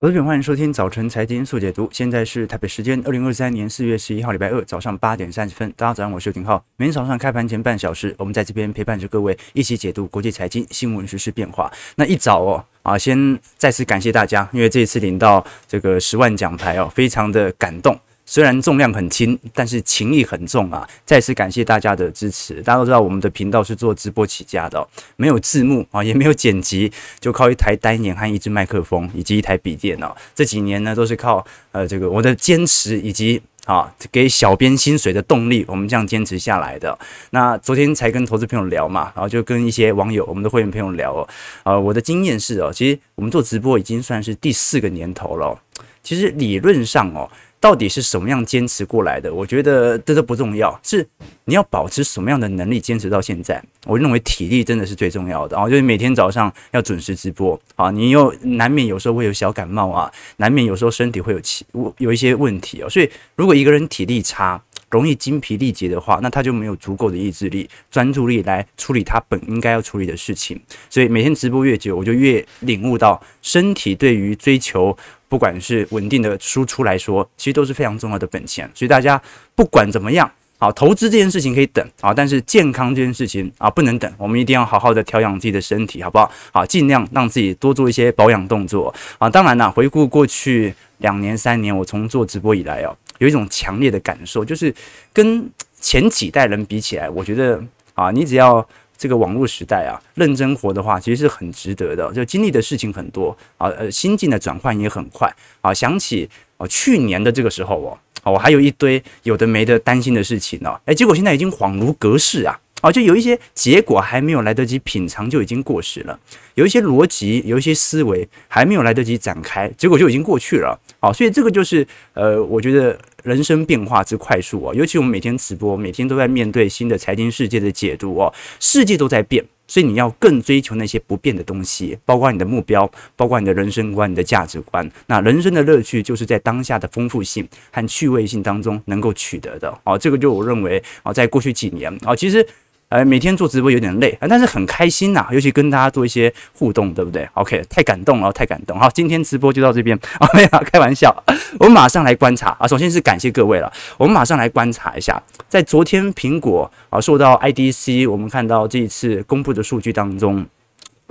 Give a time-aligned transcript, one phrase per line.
[0.00, 1.88] 各位朋友，欢迎收听早晨财经速解读。
[1.90, 5.68] 现在是台北时间二零二三年四月十一号礼拜二早上八点三十分。
[5.76, 6.64] 大家早上好，我是廷浩。
[6.76, 11.68] 每天早上开盘前半小时，我们在这边陪伴着各位一起解读国际财经新闻、时事变化。
[11.96, 17.98] 那一早哦啊，先再次感谢大家，因为这一次领到这个十万奖牌哦，非常的感动。
[18.30, 20.86] 虽然重量很轻，但是情谊很重啊！
[21.06, 22.56] 再次感谢大家的支持。
[22.60, 24.86] 大家都知道，我们的频道是做直播起家的，
[25.16, 30.14] 没有字幕啊，也没有剪辑，就靠一台单眼和一支麦克风以及一台笔电脑。
[30.34, 31.42] 这几年呢，都是靠
[31.72, 36.98] 呃这个我的坚持以及啊给小编薪水的动力，我们这样坚持下来的。
[37.30, 41.26] 那昨天才跟投资朋友聊嘛，然后就跟一些网友、我们的会员朋友聊哦，
[41.62, 45.58] 呃，我的经验是哦，其实我们做直播已经算是第四个年头了。
[46.02, 47.26] 其实理论上哦。
[47.60, 49.32] 到底是什么样坚持过来的？
[49.32, 51.06] 我觉得这都不重要，是
[51.44, 53.62] 你要保持什么样的能力坚持到现在。
[53.84, 57.90] 我认为体力真的是最重要的啊，就是每天早上要准时直播啊。
[57.90, 61.66] 你又难免有时候会有小感冒啊，难免有时候身体会有起
[61.98, 62.88] 有一些问题哦。
[62.88, 70.58] 所以如果一个人体力差，容易精疲力竭的话，那他就没有足够的意志力、专注力来处理他本应该要处理的事情。
[70.88, 74.96] 所以每天直播越久，我就越领悟到，身体对于追求
[75.28, 78.70] 不管是稳定的输出来说，其实都是非常重要的本钱。
[78.74, 79.20] 所以大家
[79.54, 86.30] 不管怎么样，好，投资这件事情可以等啊，但是健康这件事情啊不能等，我们一定要好好的调养自己的身体，好不好？
[86.52, 89.30] 好，尽量让自己多做一些保养动作啊。
[89.30, 92.96] 当然了，回顾过去两年、三年，我从做直播以来哦。
[93.18, 94.74] 有一种强烈的感受，就是
[95.12, 95.48] 跟
[95.80, 97.62] 前几代人比起来，我觉得
[97.94, 98.66] 啊，你只要
[98.98, 102.12] 这个网络时代啊，认真活的话，其实是很值得的。
[102.12, 105.72] 就经历的事情很多啊，呃，心境的转换也很快啊。
[105.72, 112.58] 想起啊，去年的这个时候哦，啊，我还有一堆有的没的担心的事情呢，诶，结果现在已经恍如隔世啊。
[112.80, 116.16] 哦，就有一些结果还没有来得及品尝就已经过时了，
[116.54, 120.78] 有一些逻辑，有一些思维还没有来得及展开，结果就已经过去了。
[121.00, 122.96] 好，所以这个就是呃，我觉得
[123.28, 134.90] 人生变化之快速哦，尤其我们每天直播，每天都在面对新的财经世界的解读哦，世界都在变，所以你要更追求那些不变的东西，包括你的目标，包括你的人生观、你的价值观。
[135.06, 139.78] 那人生的乐趣就是在当下的丰富性和趣味性当中能够取得的。
[139.84, 142.44] 哦，这个就我认为啊，在过去几年啊，其实。
[142.90, 148.78] 呃，每天做直播有点累啊，但是很开心呐，尤其跟大家做一些互动，对不对？OK，太感动了，太感动。
[148.78, 151.14] 好，今天直播就到这边啊， 没有开玩笑。
[151.58, 153.70] 我们马上来观察啊，首先是感谢各位了。
[153.98, 160.46] 我们马上来观察一下，在昨天苹果啊受到 IDC 我们看到这一次公布的数据当中。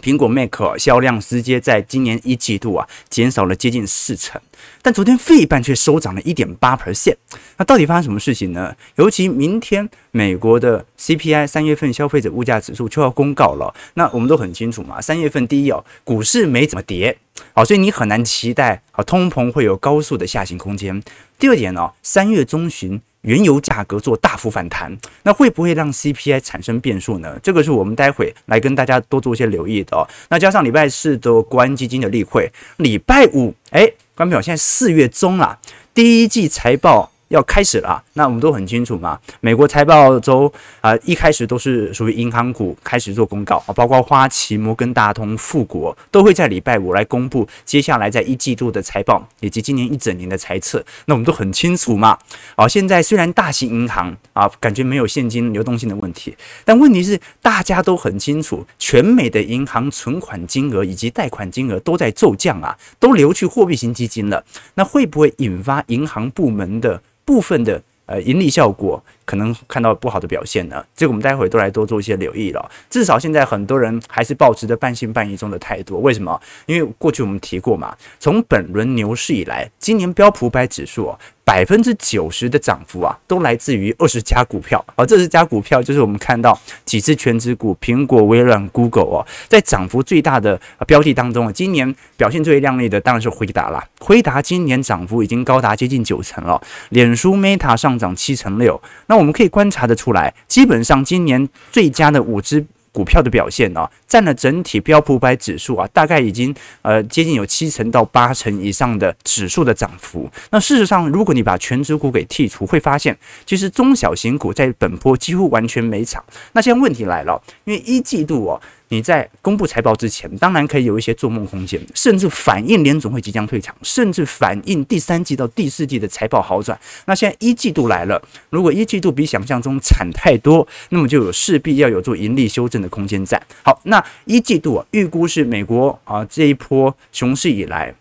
[0.01, 4.39] 苹果 Mac 销量直接在今年一季度啊减少了接近四成，
[4.81, 7.15] 但昨天费半却收涨了一点八 percent。
[7.57, 8.75] 那到底发生什么事情呢？
[8.95, 13.73] 尤其明天美国的 CPI 三月份消费者物价指数就要公告了。
[13.95, 17.17] 那我们都很清楚嘛，三月份第一哦，股市没怎么跌，
[17.57, 21.01] 好，所以你很难期待啊通膨会有高速的下行空间。
[21.39, 23.01] 第二点呢，三月中旬。
[23.21, 27.37] 原油价格做大幅反弹，那会不会让 CPI 产生变数呢？
[27.43, 30.07] 这个是我们待会来跟大家多做一些留意的哦。
[30.29, 33.81] 那加上礼拜四的国安基金的例会，礼拜五，哎，
[34.15, 35.59] 观众朋友，现在四月中了，
[35.93, 37.11] 第一季财报。
[37.29, 39.19] 要开始了，那我们都很清楚嘛。
[39.41, 40.51] 美国财报周
[40.81, 50.83] 啊，一开始都是属于银行股开始做公告啊，包括花旗、摩根大通、富国都会在礼拜五来公布接下来在一季度的财报以及今年一整年的财测。
[51.05, 52.17] 那我们都很清楚嘛。
[52.55, 64.43] 啊，现在虽然大型银行啊感觉没有现金流动性的问题，但问题是大家都很清楚，全美的银行存款金额以及贷款金额都在骤降啊，都流去货币型基金了。
[64.75, 72.71] 那会不会引发银行部门的部分的呃盈利效果可能看到不好的表现呢，这个我们待会都来多做一些留意了。
[72.89, 76.01] 至少现在很多人还是保持着半信半疑中的态度。
[76.01, 76.41] 为什么？
[76.65, 81.13] 因为过去我们提过嘛，从本轮牛市以来，今年标普五百指数。
[81.47, 84.85] 百分之九十的涨幅啊，都来自于二十家股票。
[84.95, 93.81] 而这十家股票就是我们看到几只全值股，苹果、微软、Google 哦，在涨幅最大的标的当中啊，今年表现最为亮丽的当然是辉达啦。
[94.01, 98.81] 辉达今年涨幅已经高达接近九成了，脸书 Meta 上涨七成六。
[99.05, 102.65] 那我们可以观察得出来，基本上今年最佳的五只。
[102.93, 110.27] 股票的表现呢、啊，占了整体标普五百指数啊，大概已经呃接近有七成到八成以上的指数的涨幅。
[110.49, 113.15] 那事实上，如果你把全值股给剔除，会发现
[113.45, 116.23] 其实中小型股在本波几乎完全没涨。
[116.53, 118.59] 那现在问题来了，因为一季度哦。
[118.89, 126.79] 你在公布财报之前，当然可以有一些做梦空间，甚至反映联总会即将退场，甚至反映第三季到第四季的财报好转。
[127.05, 133.41] 那现在一季度来了，如果一季度比想象中惨太多，那么就有势必要有做盈利修正的空间在。
[133.63, 137.93] 好，那一季度啊，预估是美国啊这一波熊市以来。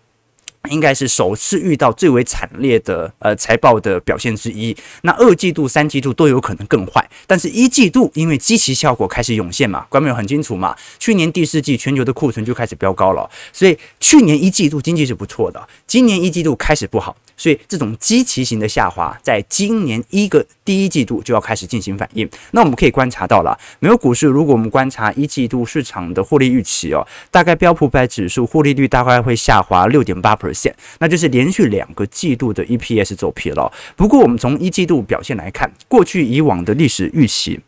[0.68, 4.76] 应该是首次遇到最为惨烈的呃财报的表现之一。
[5.02, 10.76] 那二季度、三季度都有可能更坏，但是一季度因为积期效果开始涌现嘛，观众很清楚嘛。
[10.98, 17.16] 去年第四季全球的库存就开始飙高了，所以去年一季度经济是不错的，今年一季度开始不好。
[17.36, 22.28] 所以这种基期型的下滑，在今年一个第一季度就要开始进行反应。
[22.52, 33.70] 那我们可以观察到了，美国股市如果我们观察一季度市场的获利预期哦，大概标普百指数获利率大概会下滑六点八 percent，那就是连续两个季度的 EPS 走皮了。
[33.96, 37.60] 不过我们从一季度表现来看，过去以往的历史预期。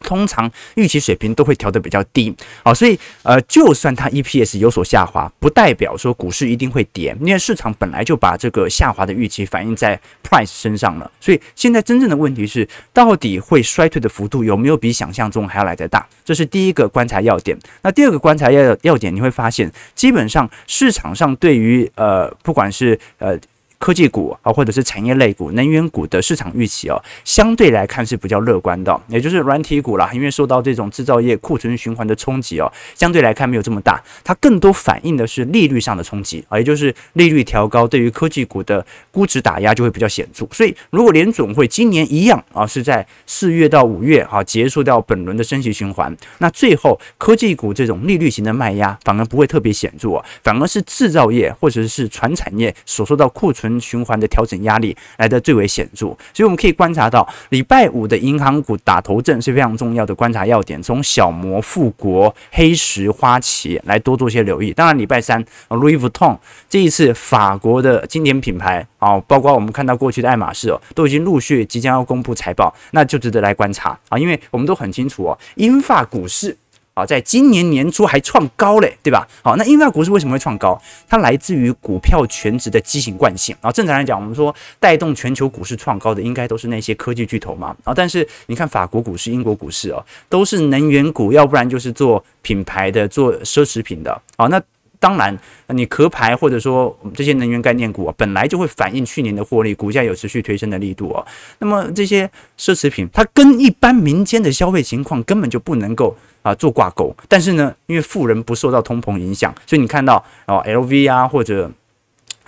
[0.00, 11.10] 通常预期水平都会调得比较低，好，所以呃，就算它 EPS 有所下滑，不代表说股市一定会跌，因为市场本来就把这个下滑的预期反映在 price 身上了。
[11.20, 16.06] 所以现在真正的问题是，到底会衰退的幅度有没有比想象中还要来得大？
[16.24, 17.58] 这是第一个观察要点。
[17.82, 23.38] 那第二个观察要要点，你会发现，基本上市场上对于呃，不管是呃。
[23.78, 40.44] 科技股啊，或者是产业类股、能源股的市场预期哦，相对来看是比较乐观的，也就是软体股啦，因为受到这种制造业库存循环的冲击哦，相对来看没有这么大，它更多反映的是利率上的冲击啊，也就是利率调高对于科技股的估值打压就会比较显著。
[40.50, 53.67] 所以，如果联总会今年一样啊，是在四月到五月啊结束掉本轮的升息循环，那最后科技股这种利率型的卖压反而不会特别显著，反而是制造业或者是传产业所受到库存。
[53.80, 60.80] 循环的调整压力来得最为显著，所以我们可以观察到，礼拜五的银行股打头阵是非常重要的观察要点。
[60.82, 64.72] 从小摩、富国、黑石、花旗来多做些留意。
[64.72, 66.38] 当然，礼拜三，Louis Vuitton
[66.68, 76.56] 这一次法国的经典品牌啊，包括我们看到过去的爱马仕哦，都已经陆续即将要公布财报，那就值得来观察啊，因为我们都很清楚哦，英法股市。
[76.98, 79.24] 好，在今年年初还创高嘞，对吧？
[79.40, 80.76] 好，那英法股市为什么会创高？
[81.08, 83.54] 它来自于股票权值的畸形惯性。
[83.60, 87.76] 啊，正常来讲，我们说带动全球股市创高的，应该都是那些科技巨头嘛。
[87.84, 94.20] 啊，但是你看法国股市、英国股市哦，都是能源股，要不然就是做品牌的、做奢侈品的。
[94.36, 94.60] 好，那。
[95.00, 101.24] 当然，你壳牌或者说这些能源概念股啊，本来就会反映去年的获利，股价有持续推升的力度哦。
[101.60, 102.28] 那么这些
[102.58, 106.16] 奢侈品，它跟一般民间的消费情况根本就不能够
[106.48, 107.14] 啊做挂钩。
[107.28, 111.70] 但是呢，因为富人不受到通膨影响，所以你看到啊，LV 啊或者。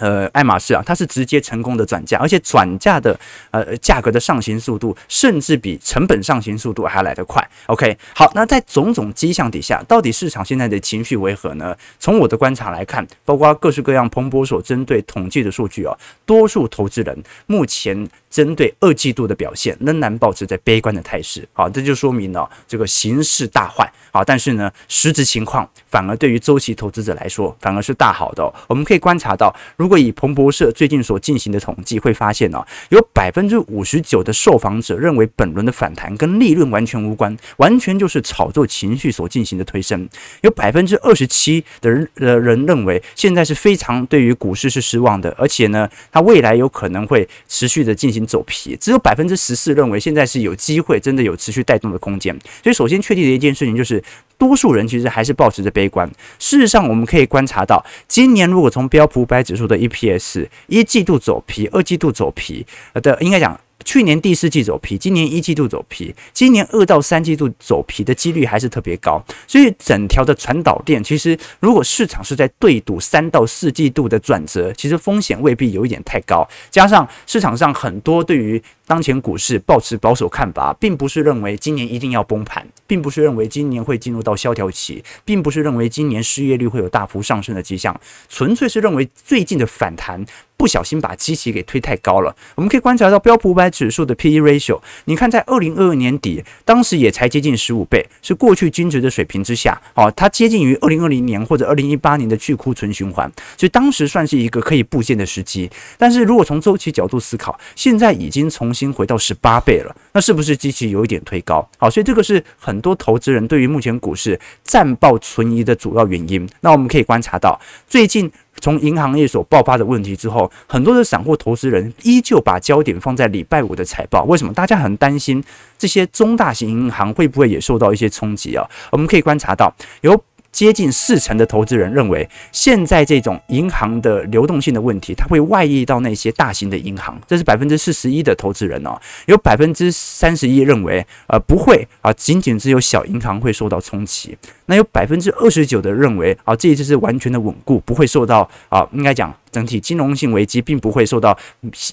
[0.01, 3.19] 呃，爱马仕啊，它是直接成功的转嫁，而且转嫁的
[3.51, 7.47] 呃价格的上行速度，甚至比成本上行速度还来得快。
[7.67, 11.77] OK，好，那在种种迹象底下，到底市场现在的情绪为何呢？
[11.99, 15.95] 从我的观察来看，包括各式各样彭博所针对统计的数据啊，
[16.25, 21.47] 多数投资人目前针对二季度的表现仍然保持在悲观的态势。
[21.53, 23.87] 好，这就说明了这个形势大坏。
[24.13, 28.53] 好，但是呢，实质情况反而对于周期投资者来说，反而是大好的。
[28.69, 40.09] 我们可以观察到，如果以彭博社最近所进行的统计，会发现呢，有百分之五十九的受访者认为本轮的反弹跟利润完全无关，完全就是炒作情绪所进行的推升。
[40.43, 48.77] 有百分之二十七的人的人认为现在是非常对于股市是失望的，而且呢，它未来有可能会持续的进行走皮。
[48.81, 52.39] 只有百分之十四认为现在是有机会，真的有持续带动的空间。
[52.63, 54.03] 所以，首先确定的一件事情就是。
[54.41, 56.11] 多数人其实还是保持着悲观。
[56.39, 63.61] 事实上，我们可以观察到，今年如果从标普五百指数的 EPS 一季度走皮，二季度走皮的，应该讲。
[63.85, 76.47] 去年第四季走皮，今年一季度走皮，今年二到三季度走皮的几率还是特别高，所以整条的传导链，其实如果市场是在对赌三到四季度的转折，其实风险未必有一点太高。
[76.71, 90.25] 加上市场上很多对于当前股市抱持保守看法，并不是认为今年一定要崩盘，并不是认为今年会进入到萧条期，并不是认为今年失业率会有大幅上升的迹象，纯粹是认为最近的反弹。
[90.61, 92.37] 不小心把基期给推太高了。
[92.55, 99.81] 我们可以观察到标普五百指数的 P/E ratio，你看在二零二二年底，当时也才接近十五倍，是过去均值的水平之下。
[99.95, 103.27] 哦，它接近于二零二零年或者二零一八年的去库存循环，
[103.57, 105.71] 所以当时算是一个可以布线的时机。
[105.97, 111.67] 但是如果从周期角度思考，现在已经重新回到十八倍了，那是不是基期有一点推高？
[111.79, 116.47] 好，所以这个是很多投资人对于目前股市暂报存疑的主要原因。
[116.61, 118.31] 那我们可以观察到最近。
[118.61, 124.25] 从银行业所爆发的问题之后，很多的散户投资人依旧把焦点放在礼拜五的财报。
[124.25, 124.53] 为什么？
[124.53, 125.43] 大家很担心
[125.79, 128.69] 这些中大型银行会不会也受到一些冲击啊？
[128.93, 137.17] 我们可以观察到，有接近四成的投资人认为，现在这种银行的流动性的问题，它会外溢到那些大型的银行。
[137.27, 144.37] 这是百分之四十一的投资人哦，有百分之三十一认为，呃，不会啊，仅仅只有小银行会受到冲击。
[144.71, 151.37] 那有百分之二十九的认为啊，这一次是完全的稳固，不会受到啊，应该讲整体金融性危机并不会受到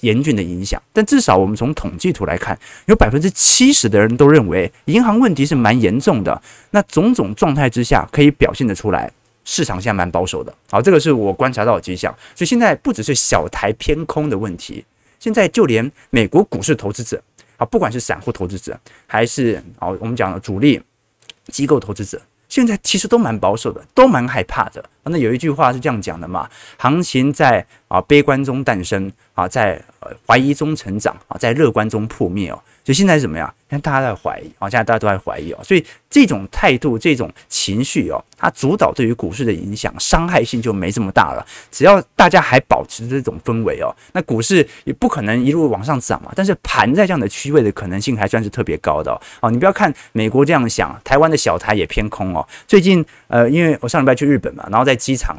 [0.02, 0.80] 严峻的影响。
[0.92, 2.56] 但至少我们从统计图来看，
[2.86, 6.40] 有百分之七十的人都认为银行问题是蛮严重的。
[6.70, 9.10] 那种种状态之下，可以表现得出来，
[9.44, 10.54] 市场现在蛮保守的。
[10.70, 12.14] 好，这个是我观察到的迹象。
[12.36, 14.84] 所以现在不只是小台偏空的问题，
[15.18, 17.20] 现在就连美国股市投资者
[17.56, 20.80] 啊，不管是散户投资者还是啊，我们讲的主力
[21.48, 22.22] 机构投资者。
[22.48, 24.84] 现在其实都蛮保守的，都蛮害怕的。
[25.04, 29.82] 那有一句话是这样讲的嘛：行情在啊悲观中诞生啊，在
[30.26, 32.58] 怀疑中成长啊，在乐观中破灭哦。
[32.88, 33.46] 就现在是怎么样？
[33.68, 35.58] 现在大家在怀疑啊，现在大家都在怀疑哦。
[35.62, 41.46] 所以这种态度、这种情绪哦，它主导对于股市的影响，伤害性就没这么大了。
[41.70, 46.32] 只要大家还保持这种氛围哦，那股市也不可能一路往上涨嘛。
[46.34, 49.20] 但是盘在这样的区位的可能性还算是特别高的哦。
[49.42, 52.48] 哦，你不要看美国这样想，台湾的小台也偏空哦。
[52.66, 55.36] 最近呃，因为我上礼拜去日本嘛，然后在机场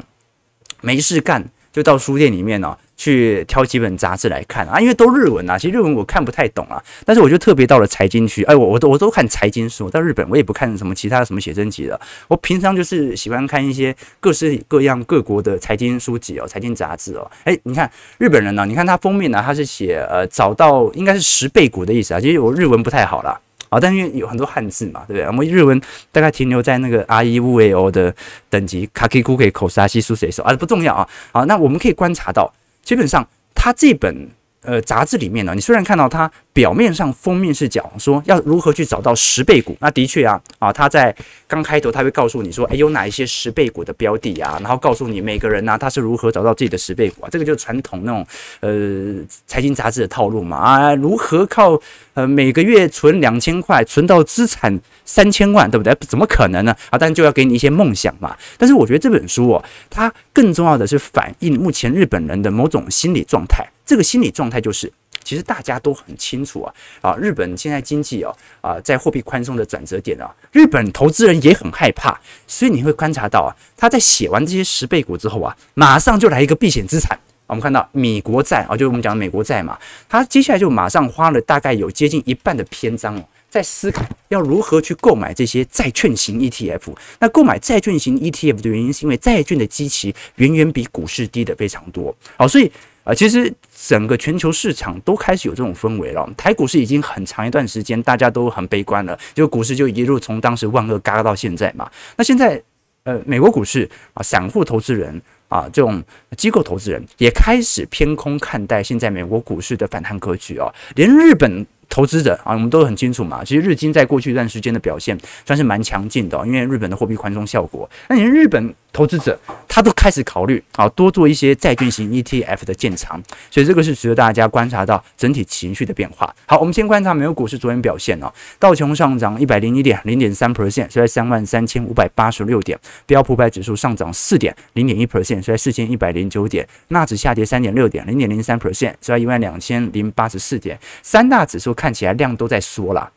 [0.82, 2.78] 没事干，就到书店里面哦。
[3.00, 6.76] 去挑几本杂志来看啊，因为都日文啊，其实日文我看不太懂啊，
[7.06, 9.88] 但是我就特别到了财经区，哎，我我都我都看财经书。
[9.88, 17.30] 到日本我也不看什么其他什么写真集的，我平常就是喜欢看一些各式各样各国的财经书籍哦，财经杂志哦。
[17.44, 23.40] 哎，你看日本人呢，你看他封面呢，他是写呃找到应该是十倍股的意思啊，其实我日文不太好啦。
[23.70, 25.24] 啊，但是因为有很多汉字嘛，对不对？
[25.28, 25.80] 我们日文
[26.10, 28.12] 大概停留在那个 R E U A O 的
[28.48, 31.08] 等级，卡基库给口沙西苏谁手啊，不重要啊。
[31.30, 32.52] 好，那我们可以观察到，
[32.82, 34.28] 基本上他这本
[34.62, 36.30] 呃杂志里面呢，你虽然看到它。
[36.52, 41.14] 表面上封面是讲说要如何去找到十倍股，那的确啊啊，他在
[41.46, 48.26] 刚开头他会告诉你说，哎，有哪一些十倍股的标的啊，然后告诉你每个人呢、他是如何找到自己的十倍股啊，这个就是传统那种
[48.58, 49.14] 呃
[49.46, 51.80] 财经杂志的套路嘛啊，如何靠
[52.14, 55.96] 呃每个月存两千块存到资产三千万，对不对？
[56.08, 56.98] 怎么可能呢啊？
[56.98, 58.36] 但就要给你一些梦想嘛。
[58.58, 64.92] 但是我觉得这本书哦，它更重要的是反映目前日本人的某种心理状态，这个心理状态就是。
[65.22, 77.18] 其实大家都很清楚啊，啊，日本现在经济哦，啊，在货币宽松的转折点啊，日本投资人也很害怕，所以你会观察到啊，他在写完这些十倍股之后啊，马上就来一个避险资产。
[77.46, 79.78] 我们看到米国债啊，就是我们讲的美国债嘛，
[80.08, 86.96] 他接下来就马上花了大概有接近一半的篇章哦，在思考要如何去购买这些债券型 ETF。
[87.18, 92.16] 那购买债券型 ETF 的原因，是因为债券的基期远远比股市低的非常多。
[92.38, 92.72] 好，所以。
[93.02, 93.50] 啊，其实
[93.88, 96.28] 整个全球市场都开始有这种氛围了。
[96.36, 101.90] 台股市已经很长一段时间大家都很悲观了，就股市就一路从当时万恶嘎到现在嘛。
[102.16, 102.62] 那现在，
[103.04, 106.02] 呃，美国股市啊，散户投资人啊，这种
[106.36, 111.66] 机构投资人也开始偏空看待现在美国股市的反弹格局哦，连日本。
[111.92, 113.42] 投资者啊，我们都很清楚嘛。
[113.44, 117.90] 其实日经在过去一段时间的表现算是蛮强劲的，因为日本的货币宽松效果。
[118.08, 123.20] 那你日本投资者他都开始考虑啊，多做一些债券型 ETF 的建仓，
[123.50, 126.32] 所以这个是值得大家观察到整体情绪的变化。
[126.46, 140.78] 好，我们先观察美国股市昨天表现哦，道琼上涨一百零一点，零点三 percent，收在三万三千五百八十六点；标普百指数上涨四点，零点一 percent，收在四千一百零九点；纳指下跌三点六点，零点零三 percent，收在一万两千零八十四点。
[141.02, 141.70] 三大指数。
[141.80, 143.10] 看起来量都在缩了，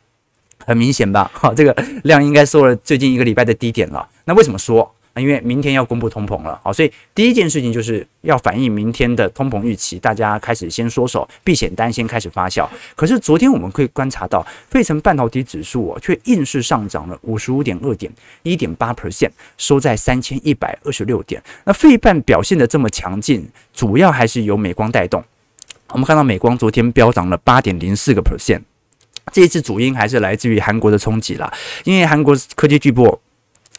[0.64, 1.30] 很明显吧？
[1.34, 4.08] 好，这个量应该收了最近一个礼拜的低点了。
[4.24, 4.56] 那为什么
[5.16, 12.68] 因为明天要公布通膨了，好，所以第一件事情就是要反映明天的通膨预期，大家开始先缩手，避险单先开始发酵。
[12.96, 21.40] 可是昨天我们可以观察到，费城半导体指数哦，却硬是上涨了五十五点二点，一点八 percent，收在三千一百二十六点。
[21.64, 25.22] 那费半表现得这么强劲，主要还是由美光带动。
[25.90, 28.62] 我们看到美光昨天飙涨了八点零四个 percent，
[29.32, 31.52] 这一次主因还是来自于韩国的冲击啦，
[31.84, 33.16] 因为韩国科技巨擘。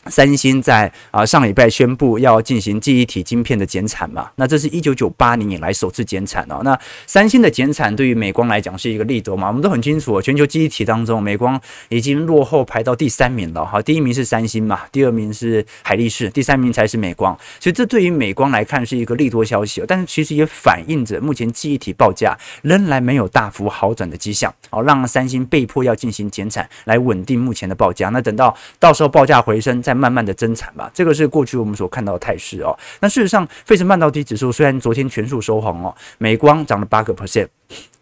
[0.08, 6.62] 三星在啊上礼拜宣布要进行记忆体晶片的减产嘛，那这是一九九八年以来首次减产哦。
[6.64, 9.48] 那三星的减产对于美光来讲是一个利多嘛？
[9.48, 11.60] 我们都很清楚，全球记忆体当中，美光
[11.90, 13.82] 已经落后排到第三名了哈。
[13.82, 17.36] 第一名是三星嘛，第二名是海力士，第三名才是美光。
[17.60, 28.10] 所以这对于美光来看是一个利多消息，但是其实也反映着目前记忆体报价仍然没有大幅好转的迹象，哦，让三星被迫要进行减产来稳定目前的报价。
[28.10, 29.95] 那等到到时候报价回升再。
[29.96, 32.78] 慢慢的增产吧，这个是过去我们所看到的态势哦。
[33.00, 37.48] 那事实上，费城半导体指数虽然昨天全数收红哦，美光涨了八个 percent，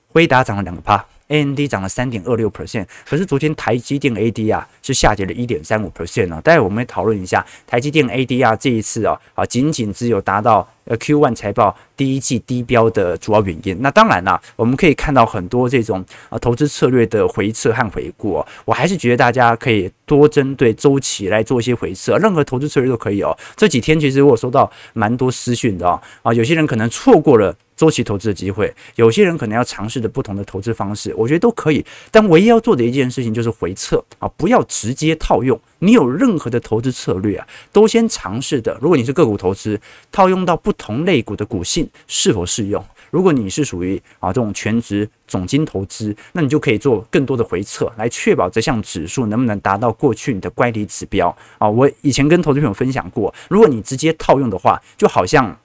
[0.08, 6.40] 辉达涨了两个趴 AMD 涨了三点二六 percent，可是昨天台积电 A D 啊是下跌了一点三五 percent 呢。
[6.44, 13.82] 待会我们讨论一下台积电 ADR 啊这一次啊啊仅仅只有达到呃 Q1 财报第一季低标的主要原因。
[13.82, 18.46] 那当然啦，我们可以看到很多这种啊投资策略的回撤和回顾。
[18.66, 23.36] 我还是觉得大家可以多针对周期来做一些回撤，任何投资策略都可以哦。
[23.56, 27.56] 这几天其实我收到蛮多私讯的啊啊，有些人可能错过了。
[27.84, 31.86] 周期投资的机会，有些人可能要尝试的不同的投资方式，我觉得都可以。
[32.10, 35.60] 但唯一要做的一件事情就是回测啊，不要直接套用。
[35.80, 38.78] 你有任何的投资策略啊，都先尝试的。
[38.80, 39.78] 如果你是个股投资，
[40.14, 42.82] 套用到不同类股的股性是否适用？
[43.12, 51.68] 如果你是属于啊这种全职总经投资，那你就可以做更多的回测，来确保这项指数能不能达到过去你的乖离指标啊。
[51.68, 55.60] 我以前跟投资朋友分享过，如果你直接套用的话，就好像。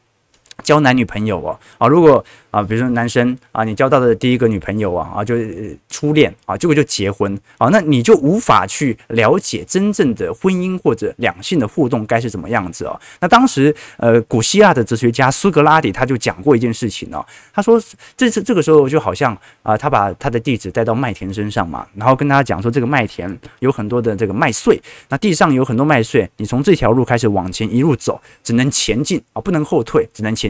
[0.65, 13.00] 交男女朋友哦，啊，如果啊，比如说男生啊，你交到的第一个女朋友啊，啊，就是初恋啊，结果就结婚啊，那你就无法去了解真正的婚姻或者两性的互动该是怎么样子哦。
[13.21, 17.81] 那当时呃，古希腊的哲学家苏格拉底他就讲过一件事情哦，他说
[18.17, 30.48] 这次这个时候就好像啊，他把他的弟子带到麦田身上嘛，然后跟他讲说，这个麦田有很多的这个麦穗，那地上有很多麦穗，你从这条路开始往前一路走，只能前进啊，不能后退，只能前。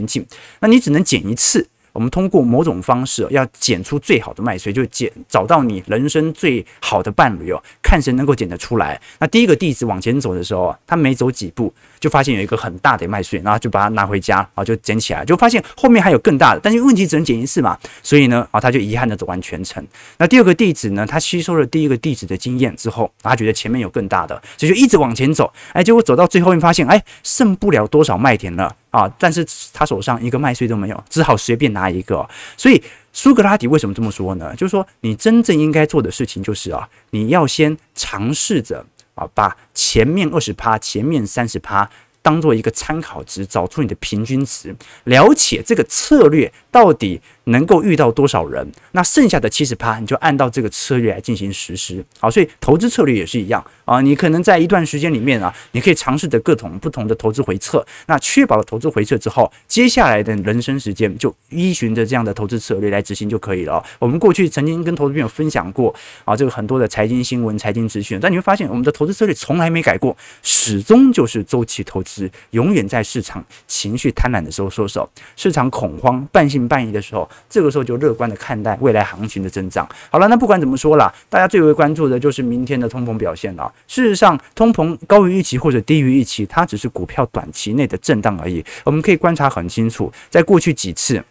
[0.59, 1.67] 那你只能捡一次。
[1.91, 9.01] 我们通过某种方式要捡出最好的麦穗，就捡找到你人生最好的伴侣哦，看谁能够捡得出来。
[9.19, 19.85] 那第一个弟子往前走的时候，他没走几步就发现有一个很大的麦穗，然后就把它拿回家，然后就捡起来，就发现后面还有更大的，但是问题只能捡一次嘛，所以呢，啊，他就遗憾的走完全程。
[20.17, 28.75] 那第二个弟子呢，他吸收了第一个弟子的经验之后，他觉得前面有更大的，所以就一直往前走，哎，结果走到最后面发现，哎，剩不了多少麦田了。
[28.91, 29.07] 啊！
[29.19, 32.27] 但是他手上一个麦穗都没有，只好随便拿一个。
[32.57, 32.81] 所以
[33.13, 34.51] 苏格拉底为什么这么说呢？
[34.55, 38.83] 就是说，你真正应该做的事情就是啊，你要先尝试着
[39.19, 41.89] 啊，把前面二十趴、前面三十趴
[42.21, 44.73] 当做一个参考值，找出你的平均值，
[45.03, 52.03] 了解这个策略到底能够遇到多少人，那剩下的七十趴你就按照这个策略来进行实施。
[52.19, 57.83] 好，所以投资策略也是一样啊，你可能在一段时间里面啊，你可以尝试着各种不同的投资回撤。
[58.05, 63.83] 那确保了投资回撤之后，接下来的人生时间就依循着这样的投资策略来执行就可以了。
[63.97, 65.93] 我们过去曾经跟投资朋友分享过
[66.25, 77.29] 啊，这个很多的财经新闻、财经资讯，但你会发现我们的投资策略从来没改过，始终就是周期投资，永远在市场情绪贪婪的时候收手，市场恐慌、半信半疑的时候。
[77.49, 79.87] 这个时候就乐观的看待未来行情的增长。
[80.09, 83.71] 好了，那不管怎么说啦，大家最为关注的就是明天的通膨表现了。
[83.87, 88.63] 事实上，通膨高于预期或者低于预期，它只是股票短期内的震荡而已。
[88.83, 91.23] 我们可以观察很清楚，在过去几次。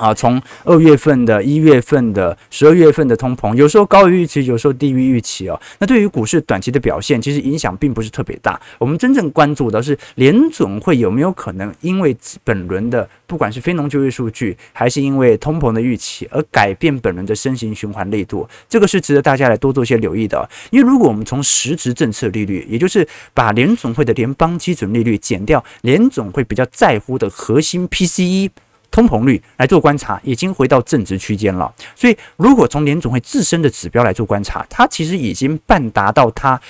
[0.00, 5.60] 啊，从二月份的、一月份的、十二月份的通膨，有时候高于预期，有时候低于预期哦。
[5.78, 8.58] 那对于股市短期的表现，其实影响并不是特别大。
[8.78, 18.48] 我们真正关注的是联总会有没有可能因为本轮的不管是非农就业数据，还是因为通膨的预期而改变本轮的升息循环力度。
[18.70, 20.48] 这个是值得大家来多做一些留意的。
[20.70, 28.48] 因为如果我们从实质政策利率，也就是把联总会的联邦基准利率减掉，联总会比较在乎的核心 PCE。
[28.90, 31.72] 通膨率来做观察，已经回到正值区间了。
[31.94, 36.60] 所以，如果从联总会自身的指标来做观察，它其实已经半达到它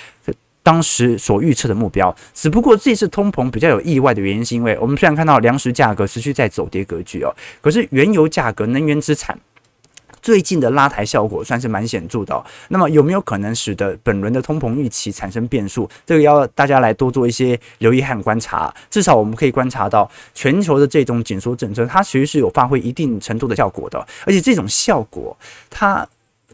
[0.63, 2.15] 当时所预测的目标。
[2.35, 9.39] 只不过这次通膨比较有意外的原因，是因为我们虽然看到粮食价格持续在走跌格局哦，可是原油价格、能源资产。
[10.23, 15.89] 最近的拉抬效果算是蛮显著的，那么有没有可能使得本轮的通膨预期产生变数？
[16.07, 18.73] 这个要大家来多做一些留意和观察。
[18.91, 25.37] 至少我们可以观察到，全球的这种紧缩政策，它其实是有发挥一定程度的效果的，而且这种效果
[25.69, 26.07] 它。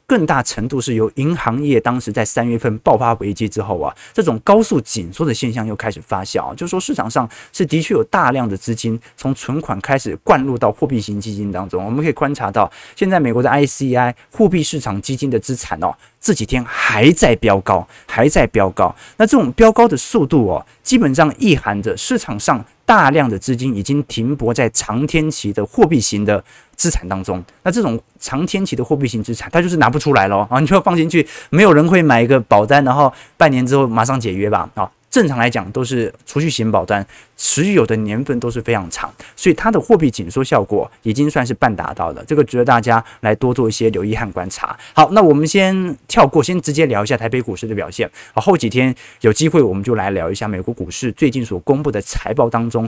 [0.06, 11.84] 更大程度是由银行业当时在三月份爆发危机之后啊，这种高速紧缩的现象又开始发酵，就是说市场上是的确有大量的资金从存款开始灌入到货币型基金当中。
[11.84, 15.92] 我们可以观察到，现在美国的 ICI 货币市场基金的资产哦，
[16.26, 18.92] 这几天还在飙高，还在飙高。
[19.16, 26.42] 那这种飙高的速度哦，基本上意含着市场上大量的资金已经停泊在长天期的货币型的。
[26.76, 30.60] 资产当中，那这种长天期的货币型资产，它就是拿不出来了啊！
[30.60, 34.68] 你就放进去，没有人会买一个保单，然后半年之后马上解约吧？
[34.74, 34.86] 啊，
[35.16, 37.06] 正常来讲都是储蓄型保单，
[37.38, 42.22] 持有的年份都是非常长，所以它的货币紧缩效果已经算是半达到了。
[42.26, 44.78] 这个值得大家来多做一些留意和观察。
[44.92, 48.06] 好，那我们先跳过，先直接聊一下台北股市的表现。
[48.34, 52.86] 好，后几天有机会我们就来聊一下美国股市最近所公布的财报当中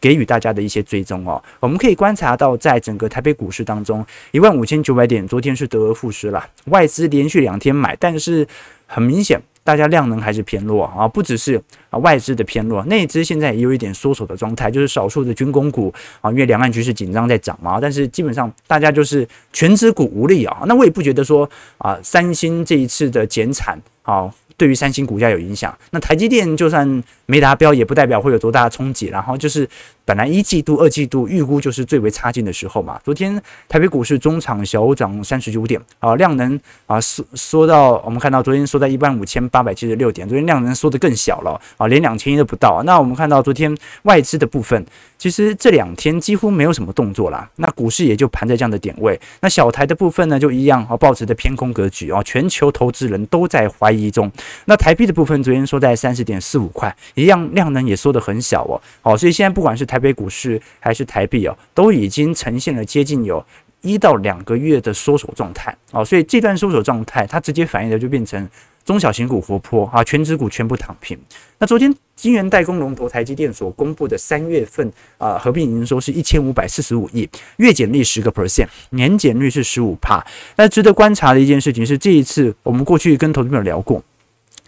[0.00, 1.40] 给予大家的一些追踪哦。
[1.60, 8.44] 我们可以观察到，在整个台北股市当中，一万五千九百点，昨天是得而复失了，外资连续两天买，但是
[8.88, 9.40] 很明显。
[9.68, 20.62] 大家量能还是偏弱啊，不只是啊外资的偏弱，内资现在也有一点缩手的状态，就是少数的军工股啊，因为两岸局势紧张在涨嘛，但是基本上大家就是全资股无力啊。
[20.64, 24.32] 那我也不觉得说啊，三星这一次的减产啊。
[24.58, 29.06] 对于三星股价有影响，那台积电就算没达标，也不代表会有多大的冲击。
[29.06, 29.66] 然后就是
[30.04, 33.00] 本来一季度、二季度预估就是最为差劲的时候嘛。
[33.04, 42.82] 昨天台北股市中场小涨三十九点啊，量能啊缩缩到我们看到昨天缩在一万五千八百七十六点，昨天量能缩得更小了啊，连两千亿都不到。
[42.84, 44.84] 那我们看到昨天外资的部分，
[45.18, 47.50] 其实这两天几乎没有什么动作啦。
[47.56, 49.20] 那股市也就盘在这样的点位。
[49.40, 54.30] 那小台的部分呢，就一样啊，抱持的偏空格局啊，全球投资人都在怀疑中。
[54.66, 58.80] 那台币的部分，昨天收在三十点四五块，一样量能也缩得很小哦。
[59.02, 63.44] 好，所以现在不管是台北股市还是台币哦，都已经呈现了接近有
[63.80, 66.04] 一到两个月的缩手状态哦。
[66.04, 68.48] 所以这段缩手状态，它直接反映的就变成
[68.88, 71.14] 中小型股活泼啊，全资股全部躺平。
[71.58, 80.26] 那昨天金源代工龙头台积电所公布的三月份啊合并营收是一千五百四十五亿，月减率十个 percent，年减率是十五帕。
[80.56, 84.02] 那值得观察的一件事情是，这一次我们过去跟投资朋友聊过。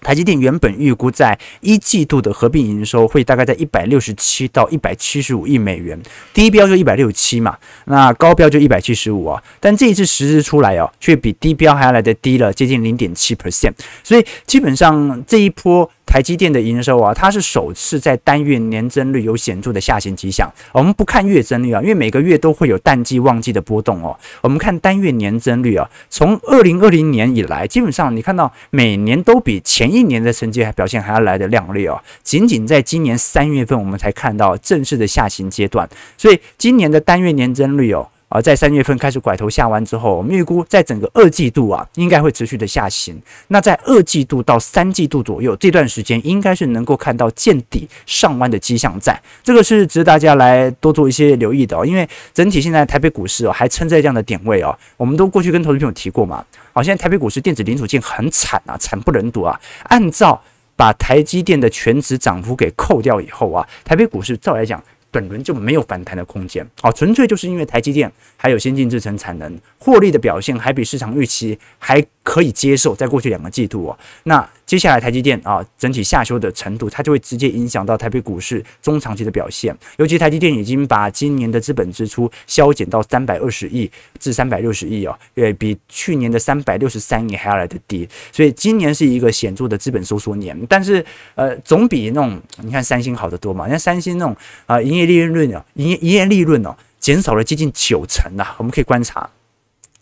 [0.03, 6.01] 台积电原本预估在一季度的合并营收会大概在一百六十七到一百七十五亿美元，
[6.33, 15.91] 低标就一百六十七嘛，那高标就一百七十五啊，但这一次实施出来哦，却比低标还要来的低了接近零点七 percent，所以基本上这一波。
[16.11, 20.51] 台积电的营收啊，它是首次在单月年增率有显著的下行迹象。
[20.73, 24.19] 我们不看月增率啊，因为每个月都会有淡季旺季的波动哦。
[24.41, 32.03] 我们看单月年增率啊，从二零二零年以来，基本上你看到每年都比前一年的成绩还表现还要来得亮丽哦。
[32.25, 35.89] 仅仅在今年三月份，我们才看到正式的下行阶段。
[36.19, 38.09] 所以今年的单月年增率哦。
[38.31, 43.21] 而在三月份开始拐头下弯之后，我们预估在整个二季度啊，应该会持续的下行。
[43.49, 49.21] 那在二季度到三季度左右这段时间，应该是能够看到见底上弯的迹象在。
[49.43, 51.85] 这个是值得大家来多做一些留意的哦。
[51.85, 54.79] 因为整体现在台北股市哦，还撑在这样的点位哦。
[54.97, 56.45] 我们都过去跟投资朋友提过嘛。
[56.73, 59.61] 好，现在台北股市电子零组件很惨啊，惨不忍睹啊。
[59.89, 60.41] 按照
[60.77, 64.81] 把台积电的全值涨幅给扣掉以后啊，台北股市照来讲。
[65.11, 74.49] 本轮就没有反弹的空间，哦，纯粹就是因为台积电还有先进制程产能获利的表现还比市场预期还可以接受，在过去两个季度哦，那。
[74.71, 79.77] 接下来台积电啊，整体下修的程度，它就会直接影响到台北股市中长期的表现。
[79.97, 88.09] 尤其台积电已经把今年的资本支出削减到三百二十亿至三百六十亿哦，对，比去年的三百六十三亿还要来得低。
[88.31, 90.57] 所以今年是一个显著的资本收缩年。
[90.69, 91.05] 但是
[91.35, 93.69] 呃，总比那种你看三星好得多嘛。
[93.69, 98.55] 像三星那种啊，营业利润哦，营业营业利润哦，减少了接近九成呐。
[98.57, 99.29] 我们可以观察，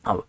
[0.02, 0.22] 好。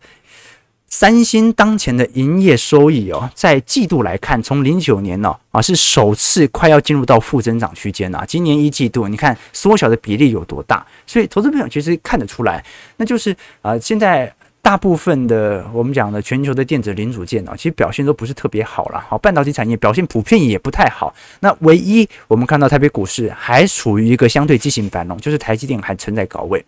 [0.90, 8.24] 三星当前的营业收益哦，在季度来看，从零九年呢啊是首次快要进入到负增长区间呐。
[8.28, 10.86] 今年一季度，你看缩小的比例有多大？
[11.06, 12.64] 所以投资朋友其实看得出来，
[12.98, 19.00] 那就是啊，现在大部分的我们讲的全球的电子零组件呢，其实表现都不是特别好了。
[19.08, 21.14] 好，半导体产业表现普遍也不太好。
[21.40, 26.66] 那唯一我们看到台北股市还处于一个相对畸形繁荣，就是台积电还存在高位。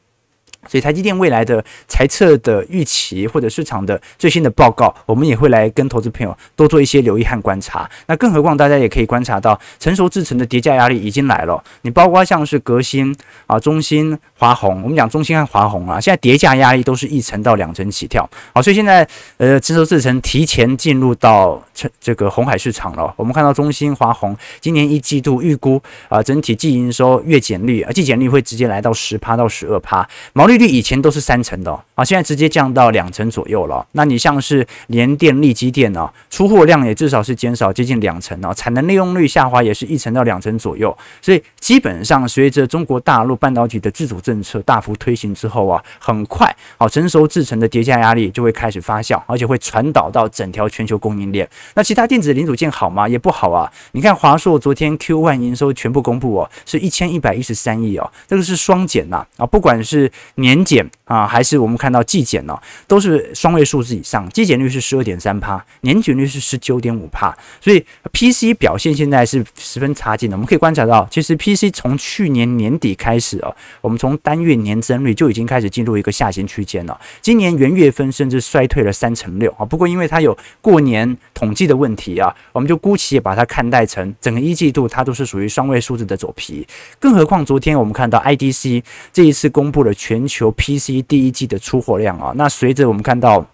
[0.68, 7.90] 所以台积电未来的财测的预期或者市场的最新的报告，我们也会来跟投资朋友多做一些留意和观察。
[8.06, 11.62] 那更何况大家也可以观察到，成熟制程的叠价压力已经来了。
[11.82, 13.16] 你包括像是革新
[13.48, 18.30] 啊、中芯、华虹，我们讲中芯和华虹啊，现在叠价压力都是一成到两成起跳。
[18.54, 23.12] 好，所以现在呃，成熟制程提前进入到这这个红海市场了。
[23.18, 30.51] 我们看到中芯、华虹今年一季度预估啊，整体季营收月减率啊，季减率会直接来到十趴到十二趴，毛利。
[30.52, 33.88] 利率以前都是三成的啊，现在直接降到两成左右了。
[33.94, 40.96] 那你像是联电、力机电呢，出货量也至少是减少接近两成啊，产能利用率下滑也是一成到两成左右。
[41.22, 51.50] 所以基本上随着中国大陆半导体的自主政策大幅推行之后啊，很快啊，成熟制程的叠加压力就会开始发酵，而且会传导到整条全球供应链。
[51.76, 53.08] 那其他电子零组件好吗？
[53.08, 53.72] 也不好啊。
[53.94, 60.12] 你看华硕昨天 Q1 营收全部公布哦，是一千一百一十三亿哦，这个是双减呐啊，不管是。
[60.42, 70.36] 年减啊，还是我们看到季减呢，都是双位数字以上，季减率是十二点三趴，年减率是十九点五趴，所以 PC 表现现在是十分差劲的。
[70.36, 77.00] 我们可以观察到，其实 PC 从去年年底开始哦，我们从单月年增率就已经开始进入一个下行区间了。
[77.22, 86.66] 今年元月份甚至衰退了三成六啊，不过因为它有过年统计的问题啊，我们就姑且把它看待成整个一季度它都是属于双位数字的走皮。
[87.00, 88.82] 更何况昨天我们看到 IDC
[89.14, 93.46] 这一次公布了全求 PC 第一季的出货量啊，那随着我们看到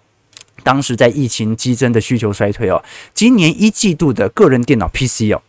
[0.64, 5.42] 当时在疫情激增的需求衰退哦，今年一季度的个人电脑 PC 哦。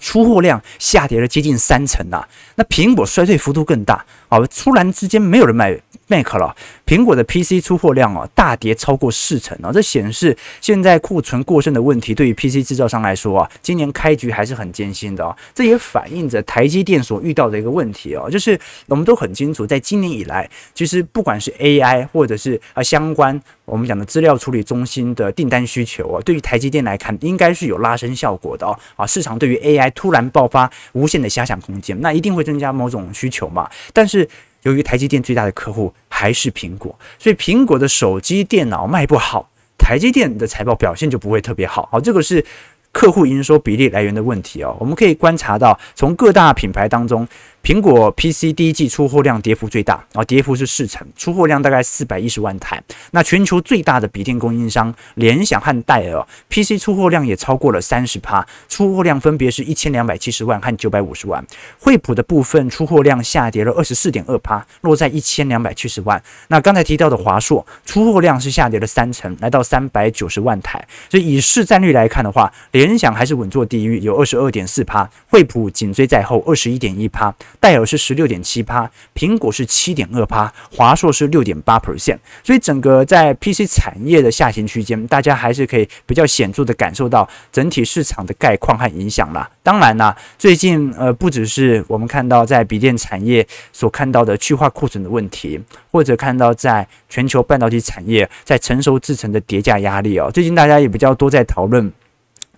[0.00, 2.24] 出货量下跌了接近三成呐，
[2.56, 23.38] 那苹果衰退幅度更大哦，突然之间没有人买 Mac 了，苹果的 PC 出货量哦大跌超过四成哦，这显示现在库存过剩的问题对于 PC 制造商来说啊，今年开局还是很艰辛的哦，这也反映着台积电所遇到的一个问题哦，就是我们都很清楚，在今年以来，其实不管是 AI 或者是啊相关。
[23.64, 28.76] 我们讲的资料处理中心的订单需求啊，对于台积电来看，应该是有拉升效果的哦。
[28.96, 33.70] 啊，市场对于 AI 突然爆发无限的遐想空间，那一定会增加某种需求嘛。
[33.92, 34.21] 但是
[34.62, 41.88] 由于台积电最大的客户还是苹果，所以苹果的手机电脑卖不好，台积电的财报表现就不会特别好。
[41.90, 42.44] 好，这个是
[42.92, 44.76] 客户营收比例来源的问题哦。
[44.78, 47.26] 我们可以观察到，从各大品牌当中。
[47.62, 52.82] 苹果 PC 第一季出货量跌幅最大，然后跌幅是四成，出货量大概四百一十万台。
[53.12, 61.44] 那全球最大的笔电供应商联想和戴尔 PC 出货量也超过了三十趴，出货量分别是一千两百七十万和九百五十万。
[61.78, 66.20] 惠普的部分出货量下跌了二十四点二趴，落在一千两百七十万。
[66.48, 70.84] 那刚才提到的华硕出货量是下跌了三成，来到三百九十万台。
[71.08, 77.32] 所以以市占率来看的话，联想还是稳坐第一，有二十二点四趴，惠普紧追在后，二十一点一趴。
[77.60, 89.48] 戴尔是十六点七趴，苹果是七点二趴，华硕是六点八 percent，所以整个在 PC 产业的下行区间，大家还是可以比较显著的感受到整体市场的概况和影响啦。
[89.62, 95.60] 当然啦，最近呃不只是我们看到在笔电产业所看到的去化库存的问题，
[95.90, 101.92] 或者看到在全球半导体产业在成熟制程的叠加压力哦，最近大家也比较多在讨论。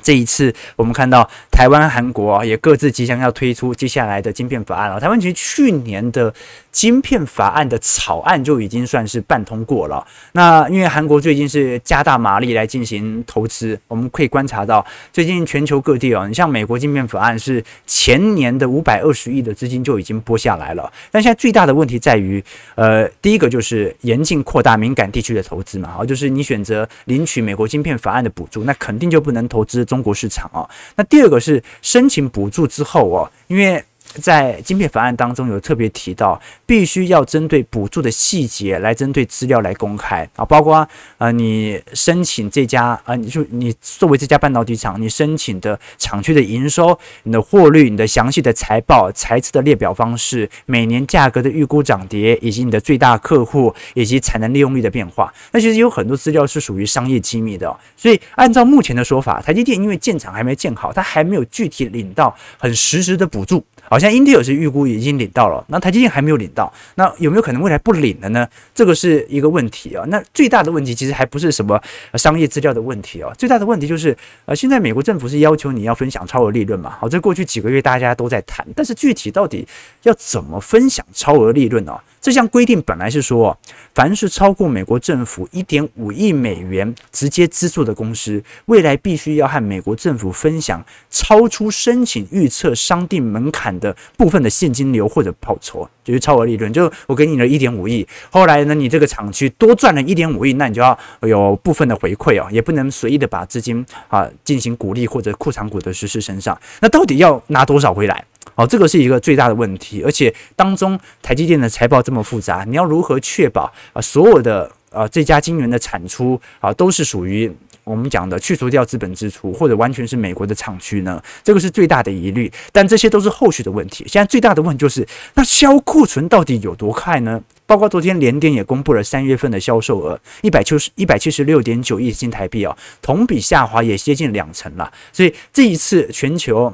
[0.02, 5.00] 这一次，我们看到台湾、韩国也各自即将要推出接下来的晶片法案了。
[5.00, 6.32] 台湾其实去年的
[6.74, 10.04] 晶片法案的草案就已经算是半通过了。
[10.32, 20.92] 那因为韩国最近是加大马力来进行投资，我们可以观察到最近全球各地哦，你像美国晶片法案是前年的五百二十亿的资金就已经拨下来了。
[21.12, 29.84] 但现在最大的问题在于，呃，第一个就是严禁扩大敏感地区的投资嘛，哦，就是你选择领取美国晶片法案的补助，那肯定就不能投资。
[29.84, 33.80] 中国市场啊，那第二个是申请补助之后哦，因为。
[34.20, 40.86] 在晶片法案当中有特别提到，必须要针对补助的细节来针对资料来公开啊，包括
[41.18, 57.74] 呃你申请这家啊，你就你作为这家半导体厂，你申请的厂区的营收、你的获利、你的详细的财报、财测的列表方式、每年价格的预估涨跌，以及你的最大客户以及产能利用率的变化，那其实有很多资料是属于商业机密的。
[57.96, 63.64] 所以按照目前的说法，台积电因为建厂还没建好，它还没有具体领到很实时的补助。
[63.94, 68.44] 好像英特尔是预估已经领到了，那台积电还没有领到，那有没有可能未来不领了呢？
[68.74, 70.04] 这个是一个问题啊。
[70.08, 71.80] 那最大的问题其实还不是什么
[72.14, 76.96] 商业资料的问题啊，最大的问题就是呃，现在美国政府是要求你要分享超额利润嘛。
[76.98, 79.64] 好，这过去几个月大家都在谈，但是具体到底
[80.02, 81.96] 要怎么分享超额利润呢？
[82.24, 83.54] 这项规定本来是说，
[83.94, 96.72] 凡是超过美国政府一点五亿美元直接资助的公司，未来必须要和美国政府分享超出申请预测商定门槛的部分的现金流或者报酬，就是超额利润。
[96.72, 106.58] 就我给你了一点五亿，后来呢，你这个厂区多赚了一点五亿，那你就要有部分的回馈哦，也不能随意的把资金啊进行鼓励或者库藏股的实施身上。
[106.80, 108.24] 那到底要拿多少回来？
[108.54, 121.22] 哦，这个是一个最大的问题，而且当中台积电的财报这么复杂，你要如何确保啊所有的啊这家晶圆的产出啊都是属于我们讲的去除掉资本支出或者完全是美国的厂区呢？
[121.42, 124.04] 这个是最大的疑虑，但这些都是后续的问题。
[124.08, 127.42] 现在最大的问题就是，那销库存到底有多快呢？
[127.66, 134.90] 包括昨天联电也公布了三月份的销售额，一百七十一百七十六点九亿新台币啊，同比下滑也接近两成了。
[135.12, 136.72] 所以这一次全球。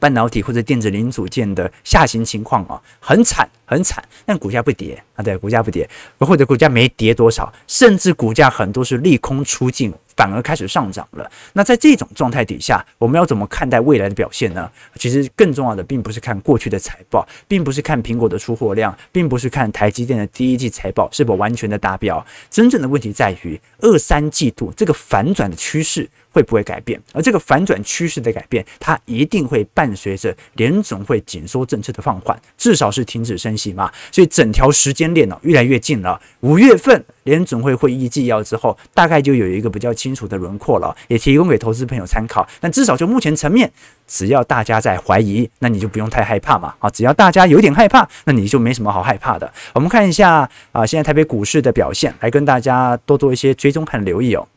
[0.00, 11.30] 半导体或者电子零组件的下行情况啊，很惨很惨，但股价不跌啊，对，股价不跌，或者股价没跌多少，甚至股价很多是利空出尽，反而开始上涨了。
[11.52, 14.68] 那在这种状态底下，我们要怎么看待未来的表现呢？
[14.96, 22.24] 其实更重要的并不是看过去的财报，并不是看苹果的出货量，并不是看台积电的第一季财报是否完全的达标。
[22.50, 27.00] 真正的问题在于二三季度这个反转的趋势会不会改变？
[27.12, 33.88] 而这个反转趋势的改变，它一定会伴随着联总会紧缩政策的放缓，至少是停止升息嘛。
[34.10, 36.20] 所以整条时间链呢，越来越近了。
[36.40, 42.46] 五月份联准会会议纪要之后，大概就有一个比较清楚的轮廓了，也提供给投资朋友参考。
[42.58, 43.70] 但至少就目前层面，
[44.06, 46.74] 只要大家在怀疑，那你就不用太害怕嘛。
[46.78, 49.52] 啊，只要大家有点害怕，那你就没什么好害怕的。
[49.74, 54.48] 我们看一下啊，现在台北股市的表现，来跟大家多做一些追踪和留意哦。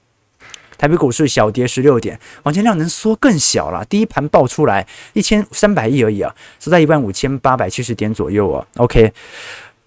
[0.77, 3.85] 台北股市小跌十六点，往前量能缩更小了。
[3.85, 8.65] 第一盘爆出来一千三百亿而已啊，是在一万五千八百七十点左右啊。
[8.77, 9.13] OK，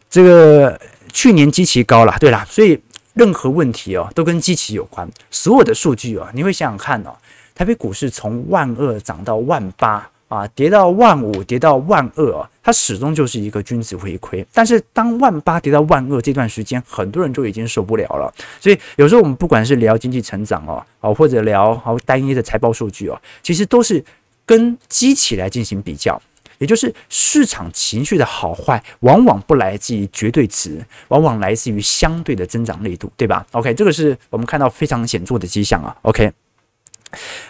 [0.08, 0.78] 这个
[1.14, 2.78] 去年基期高了，对啦，所以
[3.14, 5.08] 任何问题哦都跟基期有关。
[5.30, 7.16] 所有的数据哦，你会想想看哦，
[7.54, 10.10] 台北股市从万二涨到万八。
[10.26, 14.44] 啊，跌到万五，跌到万二啊，它始终就是一个均值回亏。
[14.52, 18.34] 但是当万八跌到万二这段时间，很多人就已经受不了了。
[18.58, 24.04] 所以有时候我们不管是聊经济成长哦，哦或者聊好单一的财报数据哦，其实都是
[24.44, 26.20] 跟基期来进行比较，
[26.58, 35.96] 也就是市场情绪的好坏，往往不来自于绝对值，往往来自于相对的增长力度，对吧？OK，这个是我们看到非常显著的迹象啊。
[36.02, 36.32] OK。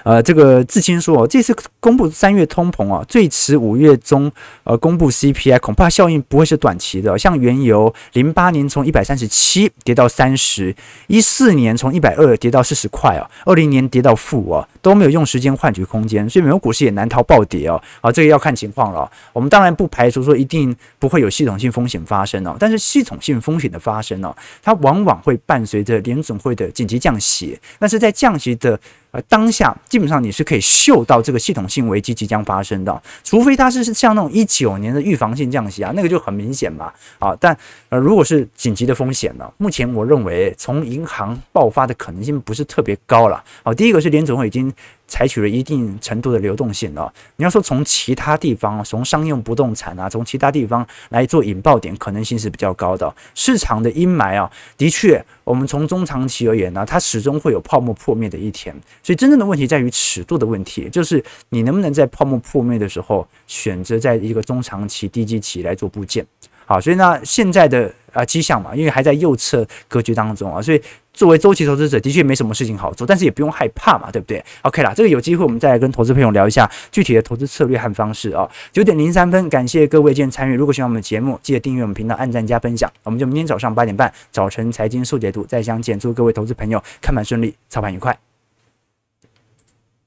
[0.02, 4.30] 呃，这个志清说，这次公布三月通膨啊，最迟五月中
[4.64, 7.18] 呃公布 CPI，恐怕效应不会是短期的。
[7.18, 10.74] 像原油，零八年从一百三十七跌到三十，
[11.06, 17.80] 一四年从一百二跌到四十块啊，二零年跌到负啊，都没有用时间换取空间，所以美国股市也难逃暴跌哦。
[18.00, 19.10] 啊，这个要看情况了。
[19.32, 28.78] 我们当然不排除说一定不会有系统性风险发生哦，但是系统性风险的发生哦，它往往会伴随着联总会的紧急降息，但是在降息的。
[29.14, 36.92] 而，当下基本上你是可以嗅到这个系统性危机即将发生的，除非它是像那种一九年的预防性降息啊，那个就很明显嘛。
[37.20, 37.56] 啊，但
[37.90, 43.42] 呃，如果是紧急的风险呢，目前我认为从银行爆发的可能性不是特别高了。
[43.62, 44.72] 好，第一个是联总会已经。
[45.06, 47.12] 采取了一定程度的流动性哦。
[47.36, 53.14] 你要说从其他地方，从商用不动产啊，从其他地方来做引爆点，可能性是比较高的。
[53.34, 58.74] 市场的阴霾啊，的确，我们从中长期而言呢，它始终会有泡沫破灭的一天。
[59.02, 66.26] 所以真正的问题在于尺度的问题，就是你能不能在泡沫破灭的时候，选择在一个中长期低基期来做部件。
[66.66, 70.80] 好，所以呢，现在的啊迹象嘛，因为还在右侧格局当中啊，所以。
[71.14, 78.46] 作为周期投资者，的确没什么事情好做，但是也不用害怕嘛，对不对？OK 啦，这个有机会我们再来跟投资朋友聊一下具体的投资策略和方式啊。
[78.72, 80.54] 九点零三分，感谢各位今天参与。
[80.54, 82.92] 如果喜欢我们的节目，记得订阅我们频道，按赞加分享。
[83.04, 85.98] 我们就明天早上八点半，早晨财经速解读再相见。
[85.98, 88.33] 祝各位投资朋友看盘顺利，操盘愉快。